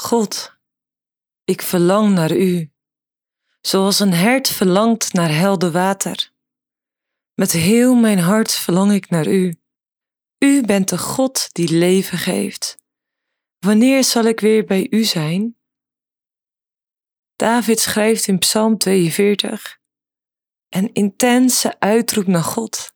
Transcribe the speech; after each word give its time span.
God, 0.00 0.58
ik 1.44 1.62
verlang 1.62 2.14
naar 2.14 2.36
U, 2.36 2.72
zoals 3.60 4.00
een 4.00 4.12
hert 4.12 4.48
verlangt 4.48 5.12
naar 5.12 5.34
helder 5.34 5.70
water. 5.70 6.32
Met 7.34 7.52
heel 7.52 7.94
mijn 7.94 8.18
hart 8.18 8.52
verlang 8.52 8.92
ik 8.92 9.10
naar 9.10 9.26
U. 9.26 9.60
U 10.38 10.62
bent 10.62 10.88
de 10.88 10.98
God 10.98 11.48
die 11.52 11.68
leven 11.68 12.18
geeft. 12.18 12.76
Wanneer 13.58 14.04
zal 14.04 14.24
ik 14.24 14.40
weer 14.40 14.64
bij 14.64 14.86
U 14.90 15.04
zijn? 15.04 15.56
David 17.36 17.80
schrijft 17.80 18.26
in 18.26 18.38
Psalm 18.38 18.78
42 18.78 19.78
een 20.68 20.92
intense 20.92 21.80
uitroep 21.80 22.26
naar 22.26 22.44
God. 22.44 22.94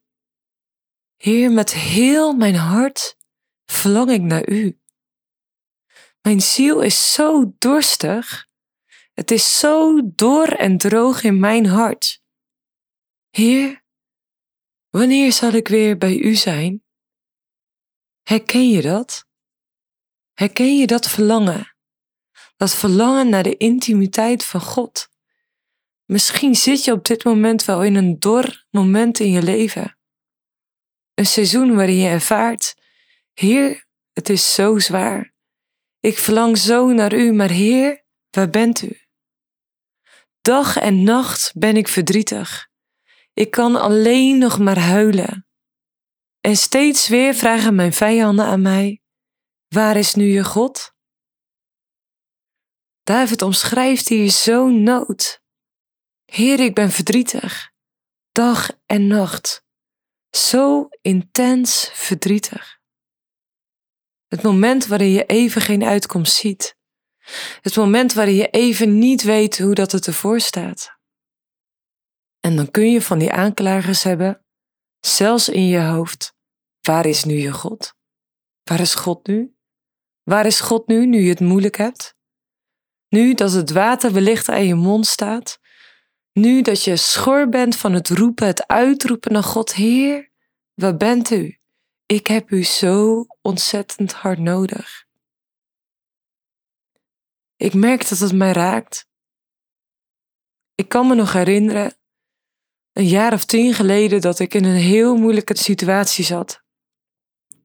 Heer, 1.17 1.53
met 1.53 1.73
heel 1.73 2.33
mijn 2.33 2.55
hart 2.55 3.17
verlang 3.65 4.11
ik 4.11 4.23
naar 4.23 4.49
U. 4.49 4.79
Mijn 6.27 6.41
ziel 6.41 6.81
is 6.81 7.13
zo 7.13 7.55
dorstig. 7.59 8.49
Het 9.13 9.31
is 9.31 9.59
zo 9.59 10.01
dor 10.15 10.53
en 10.53 10.79
droog 10.79 11.23
in 11.23 11.41
mijn 11.41 11.67
hart. 11.67 12.23
Heer, 13.31 13.85
wanneer 14.91 15.33
zal 15.33 15.53
ik 15.53 15.69
weer 15.69 15.99
bij 15.99 16.17
U 16.17 16.35
zijn? 16.35 16.85
Herken 18.23 18.69
je 18.69 18.83
dat? 18.83 19.27
Herken 20.33 20.79
je 20.79 20.87
dat 20.87 21.09
verlangen? 21.09 21.77
Dat 22.57 22.75
verlangen 22.75 23.29
naar 23.29 23.43
de 23.43 23.57
intimiteit 23.57 24.45
van 24.45 24.61
God. 24.61 25.09
Misschien 26.05 26.55
zit 26.55 26.85
je 26.85 26.93
op 26.93 27.05
dit 27.05 27.25
moment 27.25 27.65
wel 27.65 27.85
in 27.85 27.95
een 27.95 28.19
dor 28.19 28.67
moment 28.71 29.21
in 29.21 29.31
je 29.31 29.43
leven. 29.43 29.99
Een 31.15 31.27
seizoen 31.27 31.75
waarin 31.75 31.97
je 31.97 32.09
ervaart, 32.09 32.75
Heer, 33.33 33.87
het 34.13 34.29
is 34.29 34.55
zo 34.55 34.79
zwaar. 34.79 35.34
Ik 36.05 36.19
verlang 36.19 36.59
zo 36.59 36.93
naar 36.93 37.15
U, 37.15 37.33
maar 37.33 37.51
Heer, 37.51 38.05
waar 38.31 38.51
bent 38.51 38.83
U? 38.83 38.99
Dag 40.41 40.77
en 40.77 41.03
nacht 41.03 41.53
ben 41.55 41.77
ik 41.77 41.89
verdrietig. 41.89 42.69
Ik 43.33 43.51
kan 43.51 43.77
alleen 43.77 44.39
nog 44.39 44.59
maar 44.59 44.79
huilen. 44.79 45.47
En 46.41 46.57
steeds 46.57 47.09
weer 47.09 47.35
vragen 47.35 47.75
mijn 47.75 47.93
vijanden 47.93 48.45
aan 48.45 48.63
mij: 48.63 49.03
Waar 49.69 49.97
is 49.97 50.15
nu 50.15 50.25
je 50.25 50.45
God? 50.45 50.95
David 53.03 53.43
omschrijft 53.43 54.09
hier 54.09 54.31
zo'n 54.31 54.83
nood. 54.83 55.43
Heer, 56.25 56.61
ik 56.61 56.75
ben 56.75 56.91
verdrietig, 56.91 57.73
dag 58.33 58.71
en 58.87 59.07
nacht, 59.07 59.65
zo 60.31 60.89
intens 61.03 61.91
verdrietig. 61.93 62.83
Het 64.35 64.43
moment 64.43 64.87
waarin 64.87 65.11
je 65.11 65.25
even 65.25 65.61
geen 65.61 65.85
uitkomst 65.85 66.35
ziet. 66.35 66.77
Het 67.61 67.77
moment 67.77 68.13
waarin 68.13 68.35
je 68.35 68.49
even 68.49 68.99
niet 68.99 69.23
weet 69.23 69.59
hoe 69.59 69.75
dat 69.75 69.93
het 69.93 70.07
ervoor 70.07 70.41
staat. 70.41 70.99
En 72.41 72.57
dan 72.57 72.71
kun 72.71 72.91
je 72.91 73.03
van 73.03 73.19
die 73.19 73.33
aanklagers 73.33 74.03
hebben, 74.03 74.45
zelfs 75.01 75.49
in 75.49 75.67
je 75.67 75.81
hoofd. 75.81 76.35
Waar 76.81 77.07
is 77.07 77.25
nu 77.25 77.35
je 77.35 77.53
God? 77.53 77.95
Waar 78.63 78.81
is 78.81 78.95
God 78.95 79.27
nu? 79.27 79.55
Waar 80.23 80.47
is 80.47 80.61
God 80.61 80.87
nu, 80.87 81.07
nu 81.07 81.21
je 81.21 81.29
het 81.29 81.41
moeilijk 81.41 81.77
hebt? 81.77 82.15
Nu 83.09 83.35
dat 83.35 83.53
het 83.53 83.71
water 83.71 84.13
wellicht 84.13 84.49
aan 84.49 84.67
je 84.67 84.75
mond 84.75 85.07
staat? 85.07 85.59
Nu 86.33 86.63
dat 86.63 86.85
je 86.85 86.97
schor 86.97 87.49
bent 87.49 87.77
van 87.77 87.93
het 87.93 88.09
roepen, 88.09 88.47
het 88.47 88.67
uitroepen 88.67 89.33
naar 89.33 89.43
God, 89.43 89.75
Heer, 89.75 90.31
waar 90.75 90.97
bent 90.97 91.31
u? 91.31 91.59
Ik 92.07 92.27
heb 92.27 92.51
u 92.51 92.65
zo 92.65 93.27
ontzettend 93.43 94.13
hard 94.13 94.39
nodig. 94.39 95.07
Ik 97.57 97.75
merk 97.75 98.09
dat 98.09 98.19
het 98.19 98.33
mij 98.33 98.53
raakt. 98.53 99.09
Ik 100.75 100.89
kan 100.89 101.07
me 101.09 101.15
nog 101.15 101.33
herinneren, 101.33 101.97
een 102.93 103.07
jaar 103.07 103.33
of 103.33 103.45
tien 103.45 103.75
geleden, 103.75 104.21
dat 104.21 104.39
ik 104.39 104.55
in 104.55 104.65
een 104.65 104.81
heel 104.81 105.17
moeilijke 105.17 105.57
situatie 105.57 106.25
zat. 106.25 106.63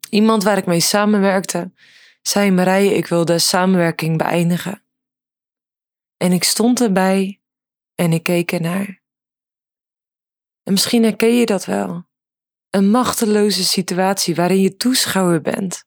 Iemand 0.09 0.44
waar 0.44 0.58
ik 0.58 0.66
mee 0.66 0.80
samenwerkte, 0.80 1.74
zei 2.22 2.52
Marije, 2.52 2.94
ik 2.94 3.08
wil 3.08 3.25
de 3.25 3.40
samenwerking 3.40 4.18
beëindigen. 4.18 4.84
En 6.18 6.31
ik 6.31 6.44
stond 6.44 6.81
erbij 6.81 7.42
en 7.96 8.13
ik 8.13 8.24
keek 8.24 8.52
ernaar. 8.52 9.03
En 10.63 10.74
misschien 10.74 11.03
herken 11.03 11.36
je 11.36 11.46
dat 11.46 11.66
wel. 11.66 12.09
Een 12.69 12.90
machteloze 12.90 13.63
situatie 13.63 14.35
waarin 14.35 14.62
je 14.62 14.75
toeschouwer 14.75 15.41
bent. 15.41 15.85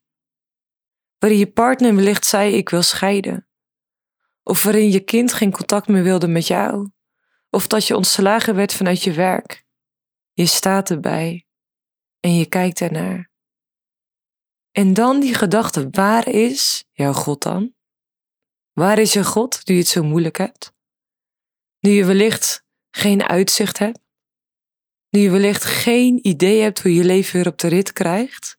Waarin 1.18 1.38
je 1.38 1.52
partner 1.52 1.94
wellicht 1.94 2.26
zei: 2.26 2.54
Ik 2.54 2.68
wil 2.68 2.82
scheiden. 2.82 3.48
Of 4.42 4.62
waarin 4.62 4.90
je 4.90 5.00
kind 5.00 5.32
geen 5.32 5.52
contact 5.52 5.88
meer 5.88 6.02
wilde 6.02 6.28
met 6.28 6.46
jou. 6.46 6.90
Of 7.50 7.66
dat 7.66 7.86
je 7.86 7.96
ontslagen 7.96 8.54
werd 8.54 8.74
vanuit 8.74 9.02
je 9.02 9.12
werk. 9.12 9.64
Je 10.32 10.46
staat 10.46 10.90
erbij 10.90 11.46
en 12.20 12.34
je 12.34 12.46
kijkt 12.46 12.80
ernaar. 12.80 13.30
En 14.70 14.94
dan 14.94 15.20
die 15.20 15.34
gedachte: 15.34 15.88
waar 15.90 16.28
is 16.28 16.84
jouw 16.92 17.12
God 17.12 17.42
dan? 17.42 17.74
Waar 18.72 18.98
is 18.98 19.12
je 19.12 19.24
God 19.24 19.60
je 19.64 19.74
het 19.74 19.88
zo 19.88 20.02
moeilijk 20.02 20.38
hebt? 20.38 20.72
Nu 21.78 21.90
je 21.90 22.04
wellicht 22.04 22.64
geen 22.90 23.22
uitzicht 23.22 23.78
hebt? 23.78 24.00
Nu 25.12 25.20
je 25.20 25.30
wellicht 25.30 25.64
geen 25.64 26.26
idee 26.26 26.62
hebt 26.62 26.82
hoe 26.82 26.94
je 26.94 27.04
leven 27.04 27.32
weer 27.32 27.46
op 27.46 27.58
de 27.58 27.68
rit 27.68 27.92
krijgt? 27.92 28.58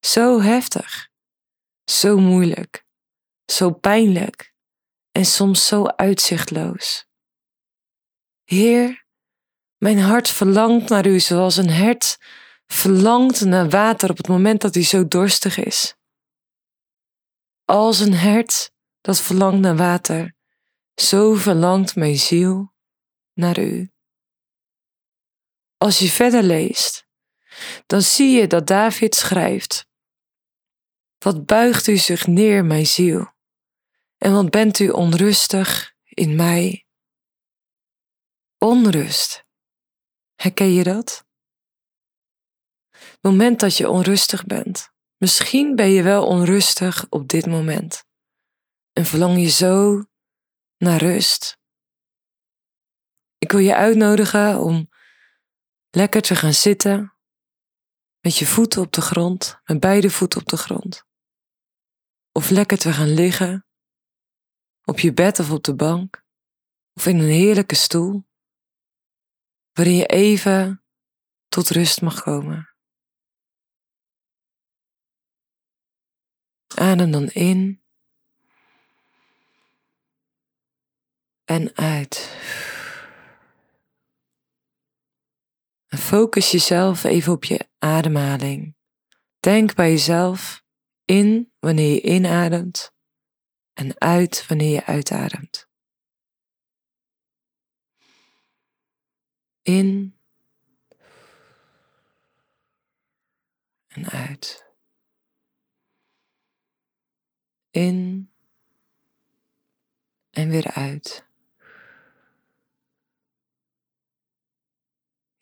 Zo 0.00 0.40
heftig, 0.40 1.08
zo 1.84 2.18
moeilijk, 2.18 2.84
zo 3.52 3.70
pijnlijk 3.72 4.54
en 5.12 5.24
soms 5.24 5.66
zo 5.66 5.84
uitzichtloos. 5.84 7.06
Heer, 8.44 9.06
mijn 9.76 9.98
hart 9.98 10.30
verlangt 10.30 10.88
naar 10.88 11.06
u 11.06 11.20
zoals 11.20 11.56
een 11.56 11.70
hert 11.70 12.18
verlangt 12.66 13.44
naar 13.44 13.68
water 13.68 14.10
op 14.10 14.16
het 14.16 14.28
moment 14.28 14.60
dat 14.60 14.74
hij 14.74 14.84
zo 14.84 15.08
dorstig 15.08 15.56
is. 15.56 15.96
Als 17.64 17.98
een 17.98 18.14
hert 18.14 18.72
dat 19.00 19.20
verlangt 19.20 19.60
naar 19.60 19.76
water, 19.76 20.34
zo 20.94 21.34
verlangt 21.34 21.96
mijn 21.96 22.16
ziel 22.16 22.72
naar 23.32 23.58
u. 23.58 23.90
Als 25.76 25.98
je 25.98 26.08
verder 26.08 26.42
leest, 26.42 27.06
dan 27.86 28.02
zie 28.02 28.30
je 28.30 28.46
dat 28.46 28.66
David 28.66 29.14
schrijft: 29.14 29.86
Wat 31.18 31.46
buigt 31.46 31.86
u 31.86 31.96
zich 31.96 32.26
neer, 32.26 32.64
mijn 32.64 32.86
ziel, 32.86 33.34
en 34.18 34.32
wat 34.32 34.50
bent 34.50 34.78
u 34.78 34.88
onrustig 34.88 35.94
in 36.04 36.36
mij? 36.36 36.86
Onrust. 38.58 39.44
Herken 40.34 40.72
je 40.72 40.82
dat? 40.82 41.24
Het 42.90 43.18
moment 43.20 43.60
dat 43.60 43.76
je 43.76 43.88
onrustig 43.88 44.46
bent. 44.46 44.90
Misschien 45.16 45.76
ben 45.76 45.90
je 45.90 46.02
wel 46.02 46.26
onrustig 46.26 47.06
op 47.08 47.28
dit 47.28 47.46
moment. 47.46 48.04
En 48.92 49.04
verlang 49.04 49.38
je 49.38 49.48
zo 49.48 50.04
naar 50.76 51.00
rust. 51.00 51.58
Ik 53.38 53.52
wil 53.52 53.60
je 53.60 53.74
uitnodigen 53.74 54.60
om 54.60 54.88
lekker 55.96 56.22
te 56.22 56.36
gaan 56.36 56.52
zitten 56.52 57.14
met 58.20 58.36
je 58.36 58.46
voeten 58.46 58.82
op 58.82 58.92
de 58.92 59.00
grond, 59.00 59.60
met 59.64 59.80
beide 59.80 60.10
voeten 60.10 60.40
op 60.40 60.46
de 60.46 60.56
grond. 60.56 61.04
Of 62.32 62.50
lekker 62.50 62.78
te 62.78 62.92
gaan 62.92 63.14
liggen 63.14 63.66
op 64.84 64.98
je 64.98 65.12
bed 65.12 65.38
of 65.38 65.50
op 65.50 65.64
de 65.64 65.74
bank 65.74 66.24
of 66.92 67.06
in 67.06 67.18
een 67.18 67.28
heerlijke 67.28 67.74
stoel, 67.74 68.26
waarin 69.72 69.94
je 69.94 70.06
even 70.06 70.84
tot 71.48 71.68
rust 71.68 72.00
mag 72.02 72.22
komen. 72.22 72.74
Adem 76.74 77.10
dan 77.10 77.28
in 77.28 77.82
en 81.44 81.76
uit. 81.76 82.36
En 85.96 86.02
focus 86.02 86.50
jezelf 86.50 87.04
even 87.04 87.32
op 87.32 87.44
je 87.44 87.68
ademhaling. 87.78 88.76
Denk 89.40 89.74
bij 89.74 89.90
jezelf 89.90 90.64
in 91.04 91.52
wanneer 91.58 91.92
je 91.92 92.00
inademt 92.00 92.92
en 93.72 94.00
uit 94.00 94.46
wanneer 94.46 94.70
je 94.70 94.84
uitademt. 94.84 95.68
In 99.62 100.18
en 103.86 104.08
uit. 104.08 104.72
In 107.70 108.30
en 110.30 110.48
weer 110.48 110.70
uit. 110.70 111.25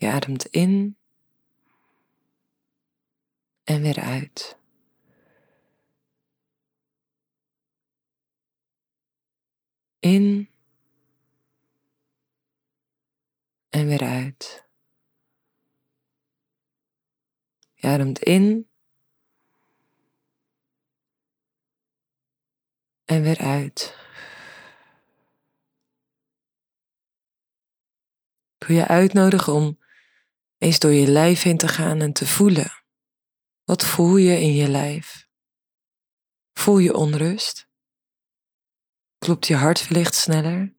Je 0.05 0.11
ademt 0.11 0.47
in 0.47 0.97
en 3.65 3.83
weer 3.83 4.01
uit. 4.01 4.59
in 9.99 10.51
en 13.69 13.87
weer 13.87 14.03
uit. 14.03 14.67
Je 17.75 17.87
ademt 17.87 18.19
in 18.19 18.69
en 23.05 23.23
weer 23.23 23.39
uit. 23.39 23.99
Ik 28.59 28.67
wil 28.67 28.77
je 28.77 28.87
uitnodigen 28.87 29.53
om 29.53 29.83
eens 30.64 30.78
door 30.78 30.93
je 30.93 31.06
lijf 31.06 31.43
heen 31.43 31.56
te 31.56 31.69
gaan 31.69 32.00
en 32.00 32.12
te 32.12 32.26
voelen. 32.26 32.84
Wat 33.64 33.84
voel 33.84 34.16
je 34.16 34.40
in 34.40 34.55
je 34.55 34.69
lijf? 34.69 35.28
Voel 36.52 36.78
je 36.78 36.94
onrust? 36.94 37.69
Klopt 39.19 39.46
je 39.46 39.55
hart 39.55 39.88
wellicht 39.88 40.14
sneller? 40.14 40.76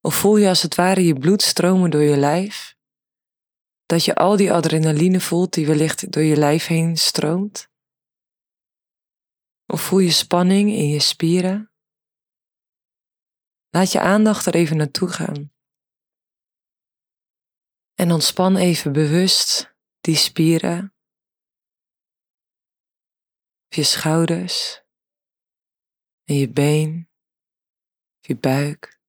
Of 0.00 0.14
voel 0.14 0.36
je 0.36 0.48
als 0.48 0.62
het 0.62 0.74
ware 0.74 1.04
je 1.04 1.14
bloed 1.14 1.42
stromen 1.42 1.90
door 1.90 2.02
je 2.02 2.16
lijf? 2.16 2.76
Dat 3.86 4.04
je 4.04 4.14
al 4.14 4.36
die 4.36 4.52
adrenaline 4.52 5.20
voelt 5.20 5.52
die 5.52 5.66
wellicht 5.66 6.12
door 6.12 6.22
je 6.22 6.36
lijf 6.36 6.66
heen 6.66 6.96
stroomt? 6.96 7.70
Of 9.66 9.80
voel 9.80 9.98
je 9.98 10.10
spanning 10.10 10.70
in 10.70 10.88
je 10.88 11.00
spieren? 11.00 11.72
Laat 13.68 13.92
je 13.92 14.00
aandacht 14.00 14.46
er 14.46 14.54
even 14.54 14.76
naartoe 14.76 15.08
gaan. 15.08 15.51
En 18.02 18.12
ontspan 18.12 18.56
even 18.56 18.92
bewust 18.92 19.74
die 20.00 20.16
spieren, 20.16 20.94
je 23.68 23.82
schouders 23.82 24.82
en 26.24 26.34
je 26.34 26.48
been, 26.48 27.10
je 28.20 28.36
buik. 28.36 29.00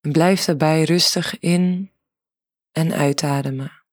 En 0.00 0.12
blijf 0.12 0.44
daarbij 0.44 0.82
rustig 0.82 1.38
in 1.38 1.92
en 2.70 2.92
uitademen. 2.92 3.84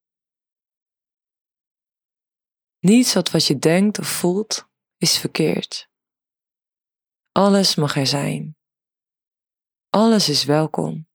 Niets 2.80 3.14
wat 3.14 3.32
wat 3.32 3.46
je 3.46 3.58
denkt 3.60 4.00
of 4.00 4.08
voelt 4.08 4.70
is 4.98 5.18
verkeerd. 5.18 5.90
Alles 7.32 7.76
mag 7.76 7.96
er 7.96 8.08
zijn. 8.08 8.58
Alles 9.90 10.30
is 10.30 10.44
welkom. 10.44 11.07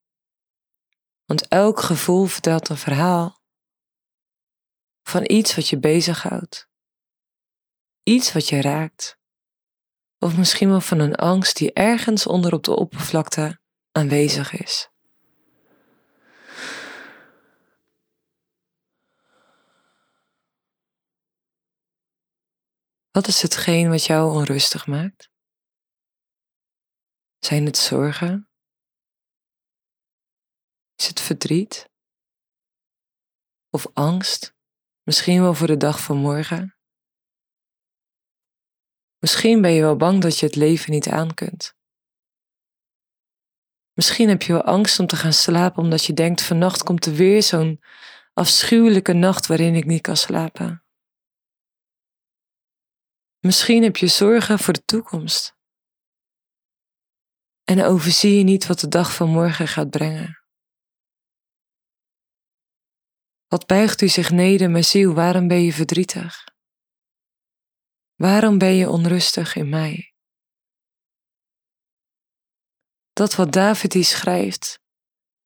Want 1.25 1.49
elk 1.49 1.81
gevoel 1.81 2.25
vertelt 2.25 2.69
een 2.69 2.77
verhaal 2.77 3.41
van 5.03 5.25
iets 5.27 5.55
wat 5.55 5.69
je 5.69 5.79
bezighoudt. 5.79 6.69
Iets 8.03 8.33
wat 8.33 8.49
je 8.49 8.61
raakt. 8.61 9.19
Of 10.19 10.37
misschien 10.37 10.69
wel 10.69 10.81
van 10.81 10.99
een 10.99 11.15
angst 11.15 11.57
die 11.57 11.73
ergens 11.73 12.27
onder 12.27 12.53
op 12.53 12.65
de 12.65 12.77
oppervlakte 12.77 13.61
aanwezig 13.93 14.53
is. 14.53 14.91
Wat 23.11 23.27
is 23.27 23.43
hetgeen 23.43 23.89
wat 23.89 24.05
jou 24.05 24.35
onrustig 24.35 24.87
maakt? 24.87 25.31
Zijn 27.39 27.67
het 27.67 27.77
zorgen? 27.77 28.52
Is 31.03 31.09
het 31.09 31.21
verdriet? 31.21 31.91
Of 33.71 33.87
angst? 33.93 34.55
Misschien 35.03 35.43
wel 35.43 35.55
voor 35.55 35.67
de 35.67 35.77
dag 35.77 36.03
van 36.03 36.17
morgen? 36.17 36.77
Misschien 39.19 39.61
ben 39.61 39.71
je 39.71 39.81
wel 39.81 39.97
bang 39.97 40.23
dat 40.23 40.39
je 40.39 40.47
het 40.47 40.55
leven 40.55 40.91
niet 40.91 41.09
aan 41.09 41.35
kunt. 41.35 41.75
Misschien 43.93 44.29
heb 44.29 44.43
je 44.43 44.53
wel 44.53 44.63
angst 44.63 44.99
om 44.99 45.07
te 45.07 45.17
gaan 45.17 45.33
slapen 45.33 45.83
omdat 45.83 46.05
je 46.05 46.13
denkt 46.13 46.43
vannacht 46.43 46.83
komt 46.83 47.07
er 47.07 47.15
weer 47.15 47.43
zo'n 47.43 47.83
afschuwelijke 48.33 49.13
nacht 49.13 49.47
waarin 49.47 49.75
ik 49.75 49.85
niet 49.85 50.03
kan 50.03 50.17
slapen. 50.17 50.85
Misschien 53.39 53.83
heb 53.83 53.97
je 53.97 54.07
zorgen 54.07 54.59
voor 54.59 54.73
de 54.73 54.85
toekomst. 54.85 55.57
En 57.65 57.85
overzie 57.85 58.39
je 58.39 58.45
niet 58.45 58.67
wat 58.67 58.81
de 58.81 58.89
dag 58.89 59.15
van 59.15 59.29
morgen 59.29 59.69
gaat 59.69 59.91
brengen. 59.91 60.42
Wat 63.53 63.67
buigt 63.67 64.01
u 64.01 64.09
zich 64.09 64.31
neder, 64.31 64.71
mijn 64.71 64.85
ziel, 64.85 65.15
waarom 65.15 65.49
ben 65.49 65.63
je 65.63 65.73
verdrietig? 65.73 66.45
Waarom 68.15 68.59
ben 68.59 68.75
je 68.75 68.89
onrustig 68.89 69.57
in 69.57 69.69
mij? 69.69 70.15
Dat 73.13 73.35
wat 73.35 73.53
David 73.53 73.93
hier 73.93 74.05
schrijft, 74.05 74.81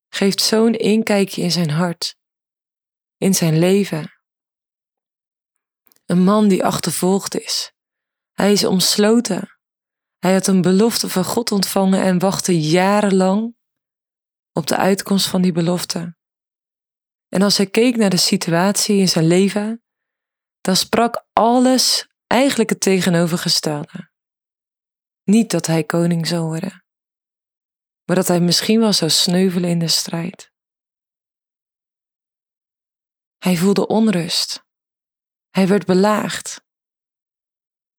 geeft 0.08 0.41
zo'n 0.41 0.75
inkijkje 0.75 1.43
in 1.43 1.50
zijn 1.50 1.70
hart, 1.70 2.17
in 3.17 3.35
zijn 3.35 3.58
leven. 3.58 4.20
Een 6.05 6.25
man 6.25 6.49
die 6.49 6.64
achtervolgd 6.64 7.37
is. 7.37 7.73
Hij 8.32 8.53
is 8.53 8.64
omsloten. 8.64 9.58
Hij 10.19 10.32
had 10.32 10.47
een 10.47 10.62
belofte 10.62 11.08
van 11.08 11.25
God 11.25 11.53
ontvangen 11.53 12.03
en 12.03 12.19
wachtte 12.19 12.61
jarenlang 12.61 13.56
op 14.53 14.67
de 14.67 14.76
uitkomst 14.76 15.26
van 15.26 15.43
die 15.43 15.53
belofte. 15.53 16.16
En 17.28 17.43
als 17.43 17.56
hij 17.56 17.67
keek 17.67 17.96
naar 17.96 18.11
de 18.11 18.17
situatie 18.17 18.96
in 18.96 19.08
zijn 19.08 19.26
leven, 19.26 19.82
dan 20.61 20.76
sprak 20.76 21.26
alles 21.32 22.08
eigenlijk 22.26 22.70
het 22.70 22.81
tegenovergestelde. 22.81 24.11
Niet 25.23 25.50
dat 25.50 25.67
hij 25.67 25.84
koning 25.84 26.26
zou 26.26 26.44
worden, 26.44 26.84
maar 28.05 28.17
dat 28.17 28.28
hij 28.28 28.40
misschien 28.40 28.81
wel 28.81 28.93
zou 28.93 29.11
sneuvelen 29.11 29.70
in 29.70 29.78
de 29.78 29.88
strijd. 29.88 30.52
Hij 33.38 33.56
voelde 33.56 33.87
onrust. 33.87 34.64
Hij 35.50 35.69
werd 35.69 35.87
belaagd. 35.87 36.64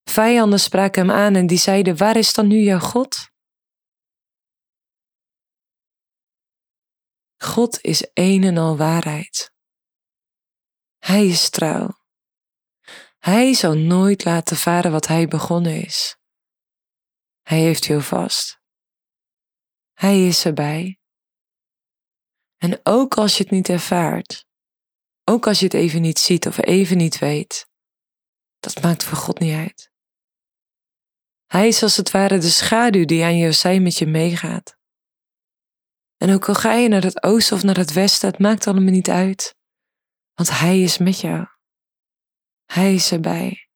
Vijanden 0.03 0.59
spraken 0.59 1.07
hem 1.07 1.18
aan 1.18 1.35
en 1.35 1.47
die 1.47 1.57
zeiden: 1.57 1.97
Waar 1.97 2.18
is 2.18 2.33
dan 2.33 2.47
nu 2.47 2.59
jouw 2.59 2.80
God? 2.80 3.30
God 7.38 7.81
is 7.81 8.10
een 8.13 8.44
en 8.44 8.57
al 8.57 8.78
waarheid. 8.78 9.51
Hij 10.98 11.28
is 11.28 11.50
trouw. 11.50 11.98
Hij 13.18 13.54
zal 13.54 13.74
nooit 13.74 14.25
laten 14.25 14.57
varen 14.57 14.92
wat 14.92 15.07
hij 15.07 15.28
begonnen 15.28 15.84
is. 15.84 16.18
Hij 17.42 17.60
heeft 17.60 17.86
jou 17.86 18.01
vast. 18.01 18.61
Hij 19.94 20.28
is 20.28 20.45
erbij. 20.45 21.00
En 22.57 22.80
ook 22.83 23.18
als 23.18 23.38
je 23.38 23.44
het 23.44 23.52
niet 23.52 23.69
ervaart, 23.69 24.45
ook 25.23 25.47
als 25.47 25.59
je 25.59 25.66
het 25.66 25.73
even 25.73 26.02
niet 26.02 26.19
ziet 26.19 26.47
of 26.47 26.57
even 26.66 26.97
niet 26.97 27.19
weet, 27.19 27.69
dat 28.59 28.81
maakt 28.81 29.04
voor 29.04 29.18
God 29.18 29.40
niet 29.40 29.56
uit. 29.56 29.92
Hij 31.45 31.68
is 31.68 31.83
als 31.83 31.97
het 31.97 32.11
ware 32.11 32.38
de 32.38 32.50
schaduw 32.50 33.06
die 33.06 33.23
aan 33.23 33.38
jou 33.38 33.54
zij 33.54 33.80
met 33.80 33.97
je 33.97 34.06
meegaat. 34.06 34.78
En 36.18 36.33
ook 36.33 36.47
al 36.47 36.54
ga 36.56 36.74
je 36.74 36.88
naar 36.88 37.04
het 37.04 37.24
oosten 37.24 37.56
of 37.56 37.64
naar 37.64 37.78
het 37.78 37.94
westen, 37.94 38.30
het 38.30 38.40
maakt 38.40 38.68
allemaal 38.68 38.92
niet 38.92 39.09
uit, 39.09 39.56
want 40.33 40.59
Hij 40.59 40.81
is 40.81 40.97
met 40.97 41.19
jou. 41.19 41.47
Hij 42.66 42.94
is 42.94 43.12
erbij. 43.12 43.69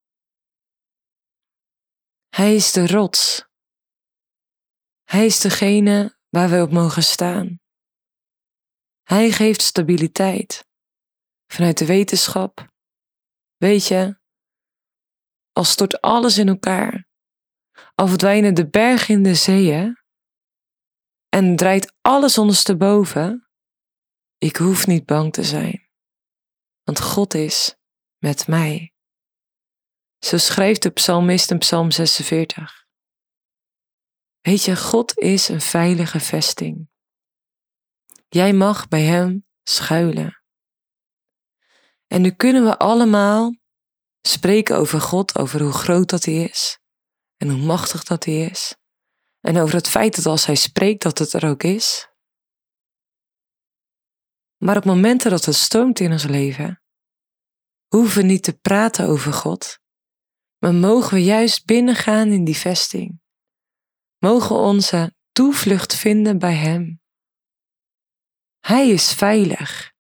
Hij 2.30 2.56
is 2.56 2.72
de 2.72 2.88
rots. 2.88 3.50
Hij 5.04 5.26
is 5.26 5.40
degene 5.40 6.18
waar 6.30 6.50
we 6.50 6.62
op 6.62 6.72
mogen 6.72 7.04
staan. 7.04 7.60
Hij 9.04 9.32
geeft 9.32 9.62
stabiliteit. 9.62 10.68
Vanuit 11.48 11.78
de 11.78 11.86
wetenschap. 11.86 12.70
Weet 13.58 13.88
je, 13.88 14.20
als 15.52 15.72
stort 15.72 16.02
alles 16.02 16.38
in 16.38 16.48
elkaar, 16.48 17.08
al 17.96 18.08
verdwijnen 18.08 18.54
de 18.54 18.70
bergen 18.70 19.16
in 19.16 19.24
de 19.24 19.36
zeeën 19.36 20.01
en 21.32 21.56
draait 21.56 21.94
alles 22.02 22.38
ondersteboven, 22.38 23.50
ik 24.38 24.56
hoef 24.56 24.88
niet 24.88 25.06
bang 25.06 25.34
te 25.34 25.44
zijn, 25.44 25.90
want 26.84 27.02
God 27.02 27.34
is 27.34 27.76
met 28.18 28.48
mij. 28.48 28.94
Zo 30.20 30.38
schrijft 30.38 30.82
de 30.82 30.90
psalmist 30.90 31.52
in 31.52 31.58
Psalm 31.58 31.92
46. 31.92 32.86
Weet 34.42 34.64
je, 34.64 34.76
God 34.76 35.18
is 35.18 35.48
een 35.48 35.62
veilige 35.62 36.20
vesting. 36.20 36.90
Jij 38.30 38.54
mag 38.54 38.88
bij 38.88 39.02
Hem 39.02 39.48
schuilen. 39.64 40.44
En 42.08 42.22
nu 42.22 42.32
kunnen 42.32 42.64
we 42.64 42.78
allemaal 42.78 43.56
spreken 44.22 44.78
over 44.78 45.02
God, 45.02 45.38
over 45.38 45.62
hoe 45.62 45.72
groot 45.72 46.10
dat 46.10 46.26
Hij 46.26 46.44
is 46.44 46.80
en 47.38 47.50
hoe 47.50 47.62
machtig 47.66 48.04
dat 48.04 48.26
Hij 48.26 48.36
is. 48.36 48.76
En 49.42 49.58
over 49.58 49.76
het 49.76 49.88
feit 49.88 50.16
dat 50.16 50.26
als 50.26 50.46
Hij 50.46 50.56
spreekt, 50.56 51.02
dat 51.02 51.18
het 51.18 51.34
er 51.34 51.50
ook 51.50 51.64
is. 51.64 52.10
Maar 54.58 54.78
op 54.78 54.86
momenten 54.86 55.32
dat 55.32 55.46
het 55.46 55.56
stormt 55.56 56.00
in 56.00 56.12
ons 56.12 56.24
leven, 56.24 56.82
hoeven 57.88 58.26
niet 58.26 58.44
te 58.44 58.58
praten 58.58 59.08
over 59.08 59.34
God, 59.34 59.80
maar 60.58 60.74
mogen 60.74 61.14
we 61.14 61.24
juist 61.24 61.66
binnengaan 61.66 62.28
in 62.28 62.44
die 62.44 62.58
vesting. 62.58 63.20
mogen 64.18 64.56
onze 64.56 65.16
toevlucht 65.32 65.96
vinden 65.96 66.40
bij 66.40 66.56
Hem. 66.56 67.02
Hij 68.60 68.90
is 68.90 69.14
veilig. 69.14 69.94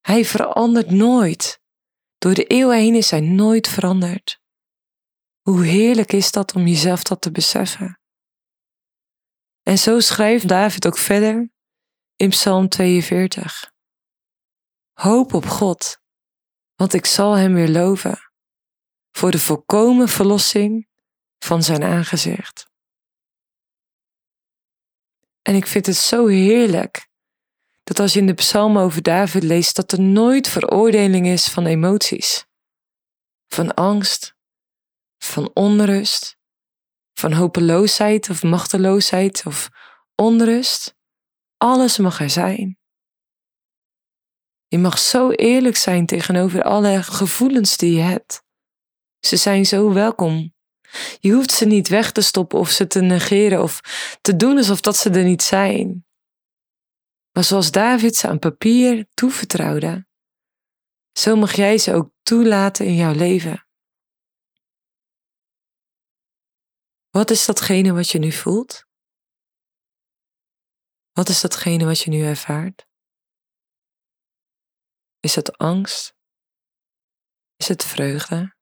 Hij 0.00 0.24
verandert 0.24 0.90
nooit. 0.90 1.60
Door 2.18 2.34
de 2.34 2.44
eeuwen 2.44 2.76
heen 2.76 2.94
is 2.94 3.10
hij 3.10 3.20
nooit 3.20 3.68
veranderd. 3.68 4.40
Hoe 5.48 5.64
heerlijk 5.64 6.12
is 6.12 6.30
dat 6.30 6.54
om 6.54 6.66
jezelf 6.66 7.02
dat 7.02 7.20
te 7.20 7.30
beseffen. 7.30 8.00
En 9.62 9.78
zo 9.78 10.00
schrijft 10.00 10.48
David 10.48 10.86
ook 10.86 10.98
verder 10.98 11.50
in 12.16 12.28
Psalm 12.28 12.68
42. 12.68 13.72
Hoop 14.92 15.34
op 15.34 15.46
God, 15.46 15.98
want 16.74 16.94
ik 16.94 17.06
zal 17.06 17.32
Hem 17.32 17.54
weer 17.54 17.68
loven 17.68 18.18
voor 19.10 19.30
de 19.30 19.38
volkomen 19.38 20.08
verlossing 20.08 20.88
van 21.38 21.62
Zijn 21.62 21.82
aangezicht. 21.82 22.70
En 25.42 25.54
ik 25.54 25.66
vind 25.66 25.86
het 25.86 25.96
zo 25.96 26.26
heerlijk 26.26 27.08
dat 27.82 27.98
als 27.98 28.12
je 28.12 28.20
in 28.20 28.26
de 28.26 28.34
psalm 28.34 28.78
over 28.78 29.02
David 29.02 29.42
leest, 29.42 29.76
dat 29.76 29.92
er 29.92 30.00
nooit 30.00 30.48
veroordeling 30.48 31.26
is 31.26 31.48
van 31.48 31.66
emoties, 31.66 32.46
van 33.46 33.74
angst, 33.74 34.36
van 35.18 35.50
onrust, 35.54 36.36
van 37.12 37.32
hopeloosheid 37.32 38.30
of 38.30 38.42
machteloosheid 38.42 39.42
of 39.46 39.68
onrust. 40.14 40.96
Alles 41.56 41.98
mag 41.98 42.20
er 42.20 42.30
zijn. 42.30 42.78
Je 44.66 44.78
mag 44.78 44.98
zo 44.98 45.30
eerlijk 45.30 45.76
zijn 45.76 46.06
tegenover 46.06 46.62
alle 46.62 47.02
gevoelens 47.02 47.76
die 47.76 47.92
je 47.92 48.00
hebt. 48.00 48.42
Ze 49.20 49.36
zijn 49.36 49.66
zo 49.66 49.92
welkom. 49.92 50.54
Je 51.20 51.32
hoeft 51.32 51.50
ze 51.50 51.64
niet 51.64 51.88
weg 51.88 52.12
te 52.12 52.20
stoppen 52.20 52.58
of 52.58 52.70
ze 52.70 52.86
te 52.86 53.00
negeren 53.00 53.62
of 53.62 53.80
te 54.20 54.36
doen 54.36 54.56
alsof 54.56 54.80
dat 54.80 54.96
ze 54.96 55.10
er 55.10 55.24
niet 55.24 55.42
zijn. 55.42 56.06
Maar 57.32 57.44
zoals 57.44 57.70
David 57.70 58.16
ze 58.16 58.28
aan 58.28 58.38
papier 58.38 59.06
toevertrouwde, 59.14 60.06
zo 61.12 61.36
mag 61.36 61.54
jij 61.54 61.78
ze 61.78 61.94
ook 61.94 62.10
toelaten 62.22 62.86
in 62.86 62.94
jouw 62.94 63.14
leven. 63.14 63.67
Wat 67.10 67.30
is 67.30 67.46
datgene 67.46 67.92
wat 67.92 68.08
je 68.08 68.18
nu 68.18 68.32
voelt? 68.32 68.86
Wat 71.12 71.28
is 71.28 71.40
datgene 71.40 71.84
wat 71.84 72.00
je 72.00 72.10
nu 72.10 72.22
ervaart? 72.24 72.86
Is 75.20 75.34
het 75.34 75.56
angst? 75.56 76.14
Is 77.56 77.68
het 77.68 77.84
vreugde? 77.84 78.56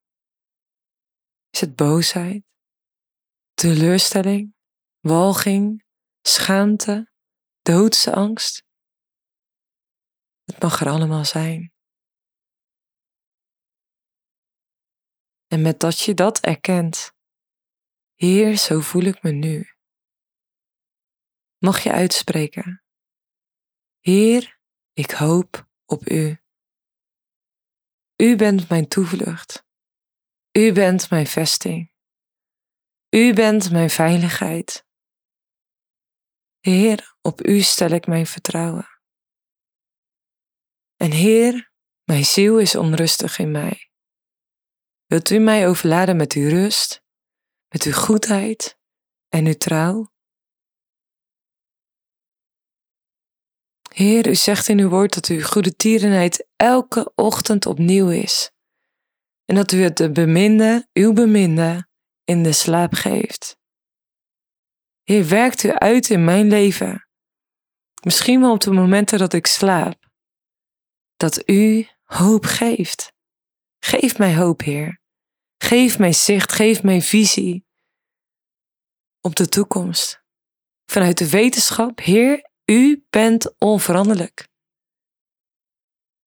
Is 1.51 1.61
het 1.61 1.77
boosheid? 1.77 2.45
Teleurstelling? 3.55 4.55
Walging? 5.01 5.85
Schaamte? 6.23 7.13
Doodsangst? 7.63 8.65
Het 10.45 10.63
mag 10.63 10.81
er 10.81 10.89
allemaal 10.89 11.25
zijn. 11.25 11.73
En 15.47 15.63
met 15.63 15.81
dat 15.81 15.99
je 15.99 16.15
dat 16.15 16.41
erkent, 16.41 17.16
Heer, 18.17 18.57
zo 18.57 18.81
voel 18.81 19.03
ik 19.03 19.23
me 19.23 19.31
nu. 19.31 19.71
Mag 21.59 21.83
je 21.83 21.93
uitspreken. 21.93 22.83
Heer, 24.01 24.59
ik 24.93 25.11
hoop 25.11 25.69
op 25.85 26.11
U. 26.11 26.41
U 28.17 28.37
bent 28.37 28.69
mijn 28.69 28.89
toevlucht. 28.89 29.67
U 30.53 30.73
bent 30.73 31.11
mijn 31.11 31.27
vesting. 31.27 31.93
U 33.09 33.35
bent 33.35 33.71
mijn 33.71 33.91
veiligheid. 33.91 34.87
Heer, 36.61 37.17
op 37.21 37.47
U 37.47 37.61
stel 37.61 37.91
ik 37.91 38.07
mijn 38.07 38.27
vertrouwen. 38.27 38.89
En 40.97 41.11
Heer, 41.11 41.73
mijn 42.05 42.25
ziel 42.25 42.59
is 42.59 42.75
onrustig 42.75 43.39
in 43.39 43.51
mij. 43.51 43.91
Wilt 45.07 45.31
U 45.31 45.39
mij 45.39 45.69
overladen 45.69 46.17
met 46.17 46.33
Uw 46.33 46.49
rust, 46.49 47.05
met 47.69 47.83
Uw 47.83 47.93
goedheid 47.93 48.79
en 49.29 49.47
Uw 49.47 49.57
trouw? 49.57 50.11
Heer, 53.95 54.29
U 54.29 54.35
zegt 54.35 54.69
in 54.69 54.79
Uw 54.79 54.89
woord 54.89 55.15
dat 55.15 55.27
Uw 55.27 55.43
goede 55.43 55.77
tierenheid 55.77 56.47
elke 56.57 57.13
ochtend 57.15 57.67
opnieuw 57.67 58.09
is. 58.09 58.51
En 59.45 59.55
dat 59.55 59.73
U 59.73 59.83
het 59.83 59.97
de 59.97 60.13
beminde, 60.13 60.89
uw 60.93 61.13
beminde, 61.13 61.89
in 62.25 62.43
de 62.43 62.53
slaap 62.53 62.93
geeft. 62.93 63.57
Heer, 65.03 65.29
werkt 65.29 65.63
U 65.63 65.73
uit 65.73 66.11
in 66.11 66.25
mijn 66.25 66.49
leven. 66.49 67.09
Misschien 68.03 68.41
wel 68.41 68.53
op 68.53 68.61
de 68.61 68.71
momenten 68.71 69.19
dat 69.19 69.33
ik 69.33 69.47
slaap 69.47 70.07
dat 71.17 71.49
u 71.49 71.89
hoop 72.03 72.45
geeft. 72.45 73.13
Geef 73.79 74.19
mij 74.19 74.37
hoop, 74.37 74.61
Heer. 74.61 75.01
Geef 75.67 75.99
mij 75.99 76.13
zicht, 76.13 76.53
geef 76.53 76.83
mij 76.83 77.03
visie 77.03 77.67
op 79.21 79.37
de 79.37 79.49
toekomst. 79.49 80.25
Vanuit 80.91 81.19
de 81.19 81.31
wetenschap, 81.31 81.99
Heer, 81.99 82.51
u 82.65 83.05
bent 83.11 83.55
onveranderlijk. 83.59 84.49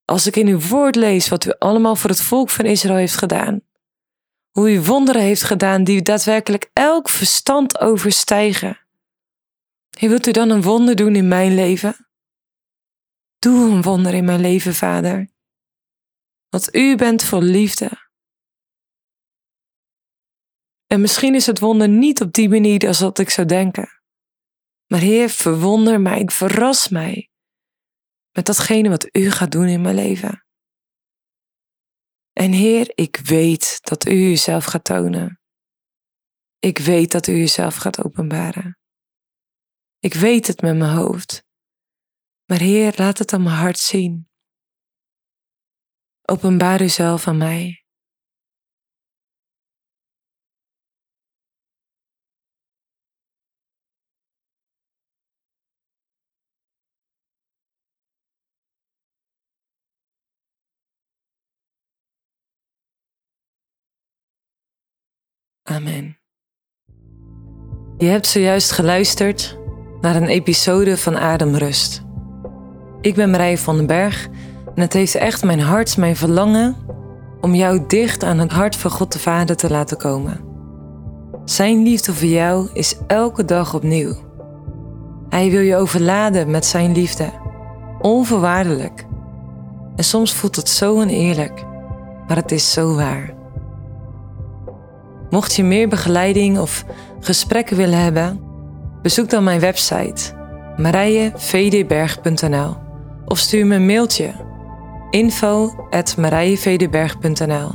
Als 0.06 0.28
ik 0.28 0.36
in 0.36 0.48
uw 0.48 0.60
woord 0.60 0.96
lees 0.96 1.30
wat 1.30 1.46
u 1.46 1.54
allemaal 1.58 1.96
voor 1.96 2.10
het 2.10 2.22
volk 2.22 2.50
van 2.50 2.66
Israël 2.66 2.96
heeft 2.98 3.18
gedaan, 3.18 3.62
hoe 4.50 4.72
u 4.72 4.82
wonderen 4.82 5.22
heeft 5.22 5.44
gedaan 5.44 5.84
die 5.84 6.02
daadwerkelijk 6.02 6.70
elk 6.74 7.10
verstand 7.10 7.80
overstijgen. 7.80 8.88
Heer, 9.98 10.10
wilt 10.10 10.28
u 10.28 10.32
dan 10.32 10.50
een 10.50 10.62
wonder 10.62 10.96
doen 10.96 11.16
in 11.16 11.28
mijn 11.28 11.56
leven? 11.56 12.10
Doe 13.38 13.72
een 13.72 13.82
wonder 13.82 14.14
in 14.14 14.26
mijn 14.26 14.42
leven, 14.42 14.74
Vader. 14.74 15.30
Want 16.50 16.76
u 16.76 16.96
bent 16.96 17.24
vol 17.24 17.42
liefde. 17.42 18.09
En 20.94 21.02
misschien 21.02 21.36
is 21.36 21.46
het 21.46 21.60
wonder 21.60 21.90
niet 21.90 22.22
op 22.22 22.34
die 22.34 22.50
manier 22.50 22.88
als 22.88 23.00
dat 23.00 23.20
ik 23.20 23.30
zou 23.30 23.48
denken. 23.48 23.90
Maar 24.88 25.00
Heer, 25.00 25.30
verwonder 25.30 26.02
mij, 26.02 26.28
verras 26.32 26.90
mij 26.90 27.30
met 28.32 28.46
datgene 28.46 28.90
wat 28.90 29.16
u 29.16 29.32
gaat 29.32 29.52
doen 29.52 29.68
in 29.68 29.82
mijn 29.82 29.96
leven. 29.96 30.46
En 32.34 32.52
Heer, 32.52 32.92
ik 32.96 33.18
weet 33.18 33.78
dat 33.82 34.08
u 34.08 34.12
uzelf 34.12 34.66
gaat 34.66 34.84
tonen. 34.84 35.42
Ik 36.60 36.78
weet 36.78 37.12
dat 37.12 37.28
u 37.28 37.34
uzelf 37.34 37.76
gaat 37.76 38.04
openbaren. 38.04 38.78
Ik 40.00 40.14
weet 40.14 40.48
het 40.48 40.62
met 40.62 40.78
mijn 40.78 40.96
hoofd. 40.96 41.44
Maar 42.46 42.60
Heer, 42.60 42.94
laat 42.96 43.18
het 43.18 43.34
aan 43.34 43.44
mijn 43.44 43.56
hart 43.56 43.80
zien. 43.80 44.30
Openbaar 46.22 46.82
uzelf 46.82 47.28
aan 47.28 47.38
mij. 47.38 47.79
Amen. 65.70 66.18
Je 67.98 68.06
hebt 68.06 68.28
zojuist 68.28 68.72
geluisterd 68.72 69.58
naar 70.02 70.16
een 70.16 70.28
episode 70.28 70.98
van 70.98 71.18
Ademrust. 71.18 72.02
Ik 73.02 73.16
ben 73.16 73.30
Marije 73.30 73.58
van 73.58 73.76
den 73.76 73.86
Berg 73.86 74.28
en 74.76 74.82
het 74.82 74.94
heeft 74.94 75.16
echt 75.16 75.44
mijn 75.44 75.60
hart, 75.60 75.98
mijn 75.98 76.16
verlangen 76.16 76.76
om 77.42 77.56
jou 77.56 77.84
dicht 77.88 78.24
aan 78.24 78.38
het 78.38 78.52
hart 78.52 78.76
van 78.76 78.92
God 78.92 79.14
de 79.14 79.20
Vader 79.20 79.56
te 79.56 79.70
laten 79.70 79.98
komen. 79.98 80.40
Zijn 81.46 81.84
liefde 81.84 82.14
voor 82.14 82.28
jou 82.28 82.70
is 82.74 82.98
elke 83.08 83.46
dag 83.46 83.74
opnieuw. 83.74 84.16
Hij 85.30 85.50
wil 85.50 85.62
je 85.62 85.76
overladen 85.76 86.52
met 86.52 86.66
zijn 86.66 86.92
liefde, 86.92 87.32
onvoorwaardelijk. 88.00 89.06
En 89.96 90.04
soms 90.04 90.34
voelt 90.34 90.56
het 90.56 90.70
zo 90.70 90.96
oneerlijk, 90.96 91.66
maar 92.28 92.38
het 92.38 92.52
is 92.52 92.74
zo 92.74 92.96
waar. 92.96 93.39
Mocht 95.30 95.56
je 95.56 95.64
meer 95.64 95.88
begeleiding 95.88 96.60
of 96.60 96.86
gesprekken 97.20 97.78
willen 97.78 98.00
hebben, 98.00 98.40
bezoek 99.02 99.30
dan 99.30 99.44
mijn 99.44 99.60
website 99.60 100.38
marijevdberg.nl 100.78 102.76
of 103.26 103.38
stuur 103.38 103.66
me 103.66 103.76
een 103.76 103.86
mailtje 103.86 104.32
info.marijevedenberg.nl 105.10 107.70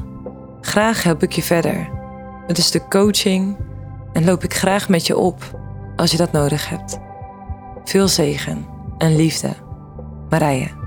Graag 0.60 1.02
help 1.02 1.22
ik 1.22 1.32
je 1.32 1.42
verder. 1.42 1.88
Het 2.46 2.58
is 2.58 2.70
de 2.70 2.88
coaching 2.88 3.56
en 4.12 4.24
loop 4.24 4.44
ik 4.44 4.54
graag 4.54 4.88
met 4.88 5.06
je 5.06 5.16
op 5.16 5.58
als 5.96 6.10
je 6.10 6.16
dat 6.16 6.32
nodig 6.32 6.68
hebt. 6.68 6.98
Veel 7.84 8.08
zegen 8.08 8.66
en 8.98 9.16
liefde. 9.16 9.50
Marije. 10.28 10.83